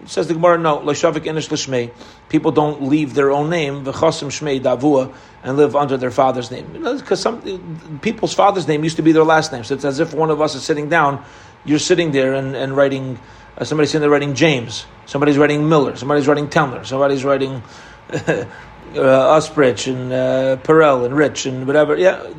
[0.05, 1.91] Says the Gemara, no, Lashavik Inish Lishmei.
[2.29, 6.67] People don't leave their own name, V'chasim Shmei Davua, and live under their father's name.
[6.73, 9.63] Because some people's father's name used to be their last name.
[9.63, 11.23] So it's as if one of us is sitting down,
[11.63, 13.17] you're sitting there and, and writing,
[13.57, 17.63] uh, somebody's sitting there writing James, somebody's writing Miller, somebody's writing Tellner, somebody's writing
[18.11, 18.45] uh,
[18.93, 21.97] and uh, Perel and Rich and whatever.
[21.97, 22.31] Yeah,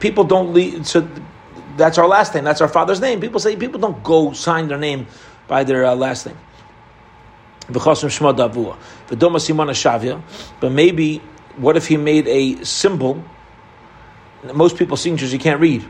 [0.00, 0.86] people don't leave.
[0.86, 1.08] So
[1.76, 2.44] that's our last name.
[2.44, 3.20] That's our father's name.
[3.20, 5.06] People say people don't go sign their name
[5.48, 6.38] by their uh, last name.
[7.66, 8.02] But
[10.70, 11.22] maybe,
[11.56, 13.24] what if he made a symbol?
[14.52, 15.84] Most people's signatures you can't read.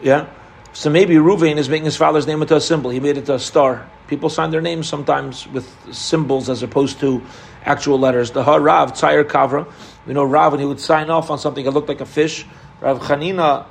[0.00, 0.28] Yeah?
[0.72, 2.90] So maybe Ruvain is making his father's name into a symbol.
[2.90, 3.88] He made it a star.
[4.08, 7.22] People sign their names sometimes with symbols as opposed to
[7.64, 8.30] actual letters.
[8.30, 9.66] The Rav, Tzair Kavra,
[10.06, 12.46] we know Rav, when he would sign off on something that looked like a fish,
[12.80, 13.66] Rav Chanina,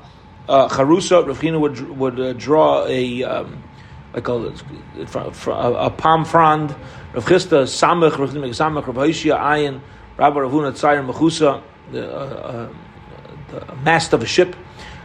[0.50, 3.64] uh, Charusa, Rav Chanina would, would uh, draw a, um,
[4.16, 4.54] like a,
[5.52, 6.72] a, a palm frond,
[7.14, 9.82] Rav Chisda, Samach, Rav Samach, Rav Hoshia, Ayin,
[10.16, 12.70] Rabbi Ravuna, Tzair, Mechusa, the, uh, uh,
[13.52, 14.56] the mast of a ship.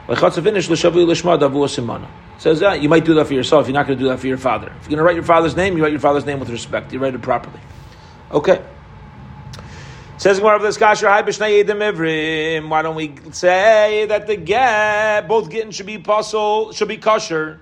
[0.09, 0.21] Says
[2.61, 3.67] that you might do that for yourself.
[3.67, 4.69] You're not going to do that for your father.
[4.69, 6.93] If you're going to write your father's name, you write your father's name with respect.
[6.93, 7.61] You write it properly.
[8.31, 8.65] Okay.
[10.17, 10.45] Says of.
[12.71, 17.61] Why don't we say that the get both getting should be pasul should be kosher?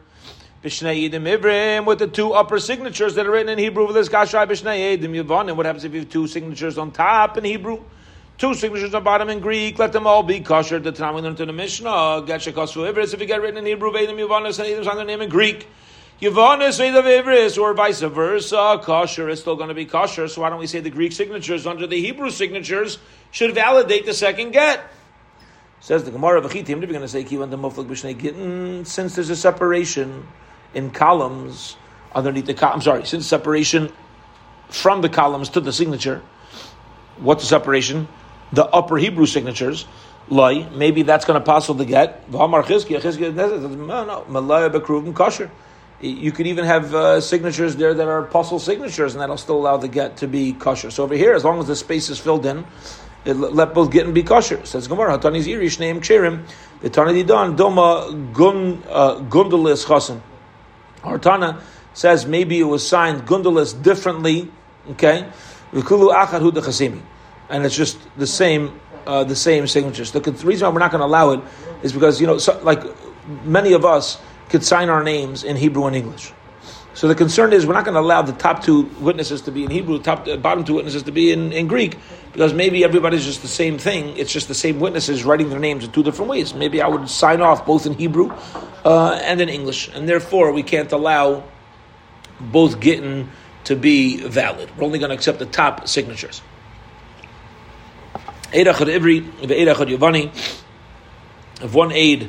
[0.62, 3.86] B'shnei ivrim with the two upper signatures that are written in Hebrew.
[3.86, 5.48] For this kasher, hi b'shnei edim yivon.
[5.48, 7.82] And what happens if you have two signatures on top in Hebrew?
[8.38, 9.78] Two signatures on bottom in Greek.
[9.78, 10.78] Let them all be kosher.
[10.78, 12.24] The time we learned in the Mishnah.
[12.26, 13.14] Get shekasu ivris.
[13.14, 15.68] If you get written in Hebrew, edim yivonis and edim on their name in Greek.
[16.20, 20.26] Yavanis of Ivris, or vice versa, kosher is still going to be kosher.
[20.26, 22.98] So why don't we say the Greek signatures under the Hebrew signatures
[23.30, 24.80] should validate the second get?
[25.78, 29.14] Says the Gemara of Achitim, we're going to say Kivan the Muflik B'shnei Gittin, since
[29.14, 30.26] there's a separation
[30.74, 31.76] in columns
[32.14, 32.76] underneath the column.
[32.76, 33.92] I'm sorry, since separation
[34.68, 36.22] from the columns to the signature,
[37.18, 38.09] what's the separation?
[38.52, 39.87] The upper Hebrew signatures.
[40.31, 42.31] Loi, maybe that's going to possible to get.
[42.31, 42.62] V'amar
[43.87, 45.50] no, no, kosher.
[46.00, 49.78] You could even have uh, signatures there that are apostle signatures, and that'll still allow
[49.78, 50.90] the get to be kosher.
[50.90, 52.64] So over here, as long as the space is filled in,
[53.24, 54.64] it, let both get and be kosher.
[54.64, 56.46] Says Gemara, Hatani's Irish name Kshirim,
[56.83, 58.09] the Tana Didan, Doma
[58.88, 60.20] uh, Gundalis Chasen.
[61.08, 61.60] Hartana
[61.94, 64.50] says maybe it was signed Gundalis differently,
[64.90, 65.28] okay?
[67.50, 70.12] And it's just the same uh, the same signatures.
[70.12, 71.40] The reason why we're not going to allow it
[71.82, 72.82] is because, you know, so, like
[73.44, 74.18] many of us,
[74.48, 76.32] could sign our names in Hebrew and English.
[76.98, 79.62] So the concern is we're not going to allow the top two witnesses to be
[79.62, 81.96] in Hebrew, top the bottom two witnesses to be in, in Greek,
[82.32, 84.16] because maybe everybody's just the same thing.
[84.16, 86.54] It's just the same witnesses writing their names in two different ways.
[86.54, 88.32] Maybe I would sign off both in Hebrew
[88.84, 91.44] uh, and in English, and therefore we can't allow
[92.40, 93.30] both Gittin
[93.62, 94.76] to be valid.
[94.76, 96.42] We're only going to accept the top signatures.
[98.52, 98.66] If
[101.74, 102.28] one aid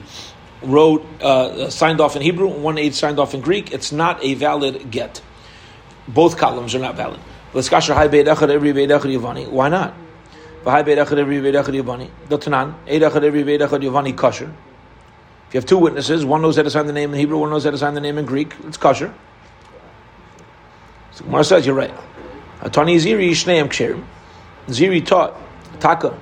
[0.62, 3.72] wrote uh, signed off in Hebrew, one aid signed off in Greek.
[3.72, 5.22] It's not a valid get.
[6.08, 7.20] Both columns are not valid.
[7.52, 7.62] Why
[9.70, 9.94] not?
[14.18, 14.54] kosher.
[15.48, 17.50] If you have two witnesses, one knows how to sign the name in Hebrew, one
[17.50, 19.14] knows how to sign the name in Greek, it's kosher.
[21.12, 21.94] So Gemara says, you're right.
[22.60, 24.04] Atani Ziri Shneim Ksherim.
[24.68, 25.36] Ziri taught,
[25.80, 26.18] Taka,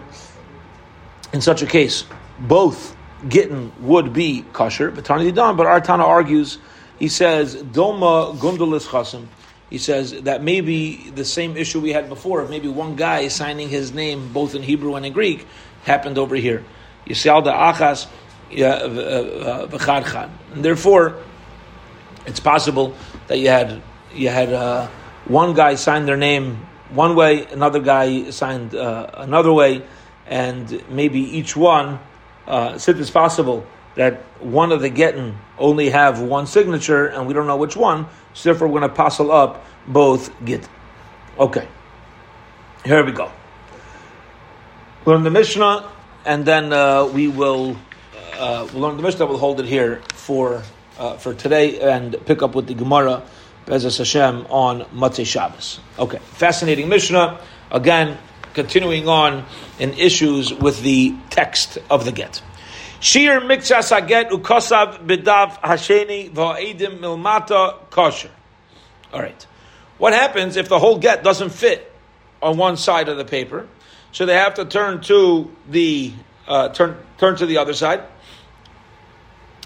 [1.34, 2.06] in such a case,
[2.39, 2.96] both
[3.27, 6.58] Gittin would be kosher, but Tani Didan, but Artana argues,
[6.99, 9.27] he says, Doma Gundalis Chasim.
[9.69, 13.93] He says that maybe the same issue we had before, maybe one guy signing his
[13.93, 15.45] name both in Hebrew and in Greek,
[15.84, 16.63] happened over here.
[17.06, 18.08] Yisal the Achas
[19.69, 21.17] V'chad And therefore,
[22.25, 22.95] it's possible
[23.27, 23.82] that you had
[24.13, 24.88] you had uh,
[25.25, 29.84] one guy sign their name one way, another guy signed uh, another way,
[30.25, 31.99] and maybe each one,
[32.47, 37.47] uh, it's possible that one of the gittin only have one signature and we don't
[37.47, 40.67] know which one, so therefore we're going to passel up both git.
[41.38, 41.67] Okay,
[42.86, 43.31] here we go.
[45.05, 45.89] We're the Mishnah,
[46.25, 47.77] and then uh, we will
[48.38, 49.25] uh, we'll learn the Mishnah.
[49.25, 50.63] We'll hold it here for
[50.99, 53.23] uh, for today and pick up with the Gemara
[53.65, 55.79] Bezos Hashem on Matzei Shabbos.
[55.97, 57.39] Okay, fascinating Mishnah.
[57.71, 58.17] Again,
[58.57, 59.45] continuing on
[59.77, 62.41] in issues with the text of the get.
[62.99, 68.31] Shir mikchas haget ukosav bedav hasheni va'edim milmata kosher.
[69.13, 69.45] All right.
[69.99, 71.91] What happens if the whole get doesn't fit
[72.41, 73.67] on one side of the paper?
[74.11, 76.13] So they have to turn to the
[76.47, 78.01] uh, turn turn to the other side,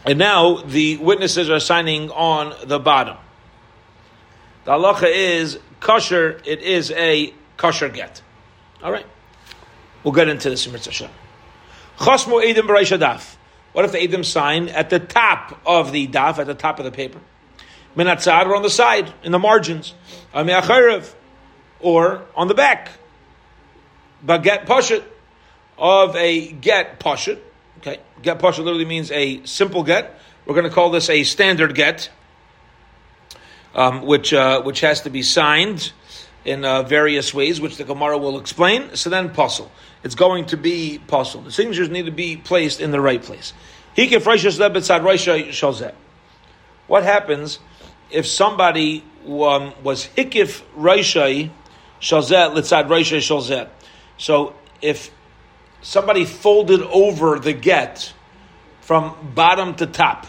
[0.03, 3.15] and now the witnesses are signing on the bottom.
[4.65, 8.21] The halacha is kosher, it is a kosher get.
[8.83, 9.05] All right.
[10.03, 11.09] We'll get into this in Mitzvah
[11.97, 12.67] Chosmu Edim
[12.99, 13.35] daf.
[13.73, 16.85] What if the Edim sign at the top of the daf, at the top of
[16.85, 17.19] the paper?
[17.95, 19.93] Minatzad or on the side, in the margins.
[20.33, 22.91] Or on the back.
[24.25, 25.03] Baget Pashat
[25.77, 27.39] of a get Pashat.
[27.79, 27.99] Okay.
[28.21, 30.19] Get Pashat literally means a simple get.
[30.45, 32.09] We're going to call this a standard get
[33.75, 35.91] um, which uh, which has to be signed
[36.43, 38.95] in uh, various ways, which the Gemara will explain.
[38.95, 39.71] So then, pasul.
[40.03, 41.41] It's going to be pasul.
[41.41, 43.53] The signatures need to be placed in the right place.
[46.87, 47.59] What happens
[48.09, 51.51] if somebody um, was hikif raishai
[51.99, 53.69] shalzet litzad raishai shalzet?
[54.17, 55.11] So if
[55.81, 58.13] somebody folded over the get
[58.81, 60.25] from bottom to top,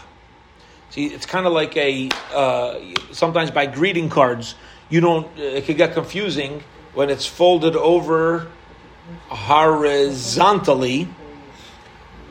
[0.93, 2.79] See, it's kind of like a uh,
[3.13, 4.53] sometimes by greeting cards,
[4.89, 5.27] you don't.
[5.37, 8.47] It could get confusing when it's folded over
[9.27, 11.07] horizontally.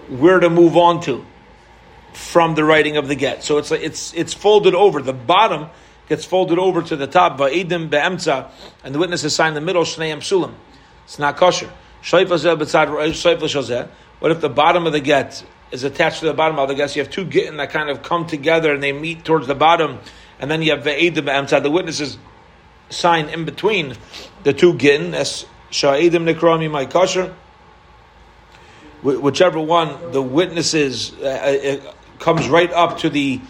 [0.09, 1.25] Where to move on to
[2.13, 3.45] from the writing of the get?
[3.45, 5.01] So it's like it's it's folded over.
[5.01, 5.69] The bottom
[6.09, 7.39] gets folded over to the top.
[7.39, 8.51] Be'emtza,
[8.85, 9.85] and the witness is signed in the middle.
[9.85, 10.55] Shneim sulam.
[11.05, 11.71] It's not kosher.
[14.19, 16.95] What if the bottom of the get is attached to the bottom of the gas.
[16.95, 20.01] You have two gittin that kind of come together and they meet towards the bottom,
[20.39, 21.63] and then you have ve'edim outside.
[21.63, 22.19] The witnesses
[22.93, 23.95] sign in between
[24.43, 27.35] the two gittin as sha'idim nikrami my kosher.
[29.03, 33.41] Whichever one the witnesses uh, uh comes right up to the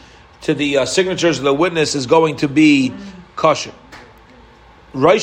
[0.42, 2.94] to the uh, signatures of the witness is going to be
[3.36, 3.72] kosher.
[4.92, 5.16] What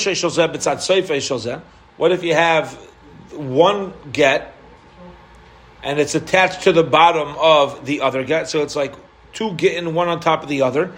[2.11, 2.73] if you have
[3.31, 4.55] one get
[5.83, 8.49] and it's attached to the bottom of the other get.
[8.49, 8.95] So it's like
[9.33, 10.93] two gittin one on top of the other.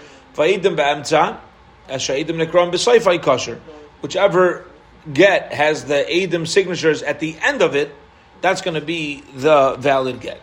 [1.88, 3.60] As sha'idim nekram b'sayfai kosher.
[4.00, 4.66] Whichever
[5.12, 7.94] get has the Adim signatures at the end of it,
[8.40, 10.40] that's going to be the valid get.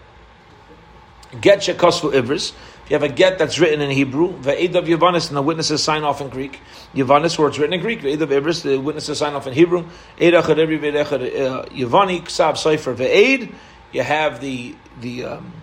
[1.40, 2.54] Get shekosfu ibris.
[2.84, 5.84] If you have a get that's written in Hebrew, ve'ed of Yavanis, and the witnesses
[5.84, 6.60] sign off in Greek.
[6.96, 9.86] Yavanis, where it's written in Greek, ve'ed of ibris, the witnesses sign off in Hebrew.
[10.20, 13.54] Eid achad every ve'ed uh, Yavani, ksav sofer ve'ed,
[13.92, 15.54] you have the the um,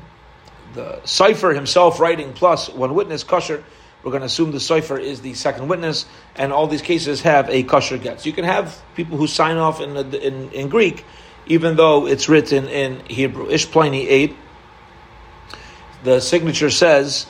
[0.74, 3.64] the sofer himself writing plus one witness kosher.
[4.06, 7.50] We're going to assume the sofer is the second witness, and all these cases have
[7.50, 8.20] a kosher get.
[8.20, 11.04] So you can have people who sign off in in, in Greek,
[11.46, 13.50] even though it's written in Hebrew.
[13.50, 14.36] Ish Ploni eight.
[16.04, 17.26] The signature says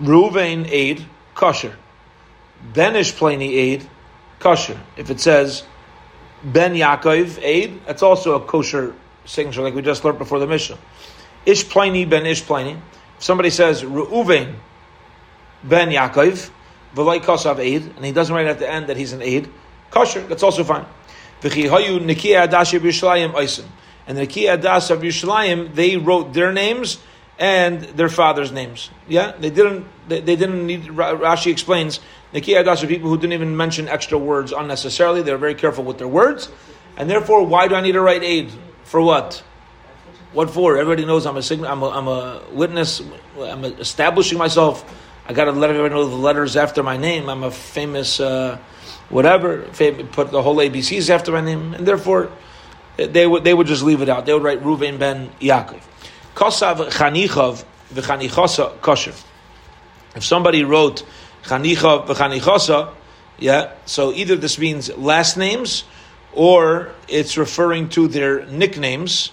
[0.00, 1.06] Ruvain aid
[1.36, 1.76] kosher.
[2.74, 3.88] Ben Ish Ploni aid
[4.40, 4.80] kosher.
[4.96, 5.62] If it says
[6.42, 8.96] Ben Yaakov aid, that's also a kosher
[9.26, 10.76] signature like we just learned before the mission.
[11.46, 12.80] Ish Ploni ben Ish Ploni.
[13.16, 14.56] If somebody says Reuven
[15.64, 16.50] ben Yaakov,
[16.94, 19.48] v'lay kasav aid, and he doesn't write at the end that he's an aid,
[19.90, 20.86] kosher, that's also fine.
[21.40, 23.64] V'chihayu nikia adash of Yerushalayim oisim.
[24.06, 26.98] And the nikia adash of Yerushalayim, they wrote their names,
[27.38, 28.90] and their father's names.
[29.08, 29.86] Yeah, they didn't.
[30.06, 30.84] They, they didn't need.
[30.84, 31.98] Rashi explains
[32.32, 35.22] Nikiya Das are people who didn't even mention extra words unnecessarily.
[35.22, 36.50] They're very careful with their words,
[36.96, 38.50] and therefore, why do I need to write aid
[38.84, 39.42] for what?
[40.32, 40.78] What for?
[40.78, 41.64] Everybody knows I'm a sign.
[41.66, 43.02] I'm a, I'm a witness.
[43.38, 44.82] I'm establishing myself.
[45.32, 47.30] I got to let everybody know the letters after my name.
[47.30, 48.58] I'm a famous uh,
[49.08, 49.62] whatever.
[49.62, 52.30] Put the whole ABCs after my name, and therefore
[52.98, 54.26] they would they would just leave it out.
[54.26, 55.80] They would write Ruvain ben Yaakov.
[56.34, 57.64] Kosav chanichav
[57.94, 59.14] v'chanichasa kosher.
[60.14, 61.02] If somebody wrote
[61.44, 62.92] chanichav v'chanichasa,
[63.38, 65.84] yeah, so either this means last names
[66.34, 69.32] or it's referring to their nicknames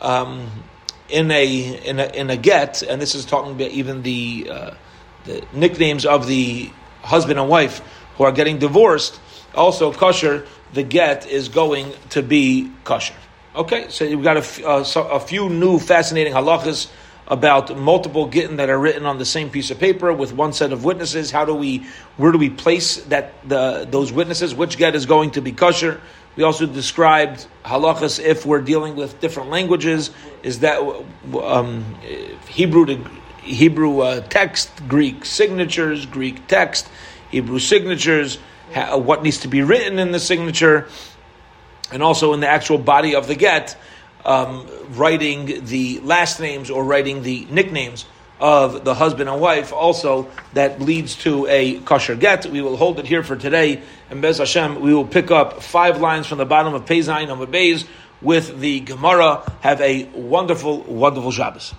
[0.00, 0.50] um,
[1.08, 1.46] in a
[1.88, 4.70] in a in a get, and this is talking about even the uh,
[5.24, 6.70] the nicknames of the
[7.02, 7.80] husband and wife
[8.16, 9.20] who are getting divorced.
[9.54, 13.14] Also kosher, the get is going to be kosher.
[13.54, 16.90] Okay, so we've got a, uh, so a few new fascinating halachas
[17.28, 20.72] about multiple gittin that are written on the same piece of paper with one set
[20.72, 21.30] of witnesses.
[21.30, 24.54] How do we, where do we place that the those witnesses?
[24.54, 26.00] Which get is going to be kosher?
[26.36, 30.10] We also described halachas if we're dealing with different languages.
[30.42, 30.80] Is that
[31.42, 31.84] um,
[32.48, 33.10] Hebrew to
[33.44, 36.88] Hebrew uh, text, Greek signatures, Greek text,
[37.30, 38.38] Hebrew signatures?
[38.74, 40.88] what needs to be written in the signature?
[41.94, 43.76] and also in the actual body of the get,
[44.24, 48.04] um, writing the last names or writing the nicknames
[48.40, 52.46] of the husband and wife, also that leads to a kosher get.
[52.46, 56.00] We will hold it here for today, and Bez Hashem, we will pick up five
[56.00, 57.86] lines from the bottom of the Beis
[58.20, 59.50] with the Gemara.
[59.60, 61.72] Have a wonderful, wonderful Shabbos.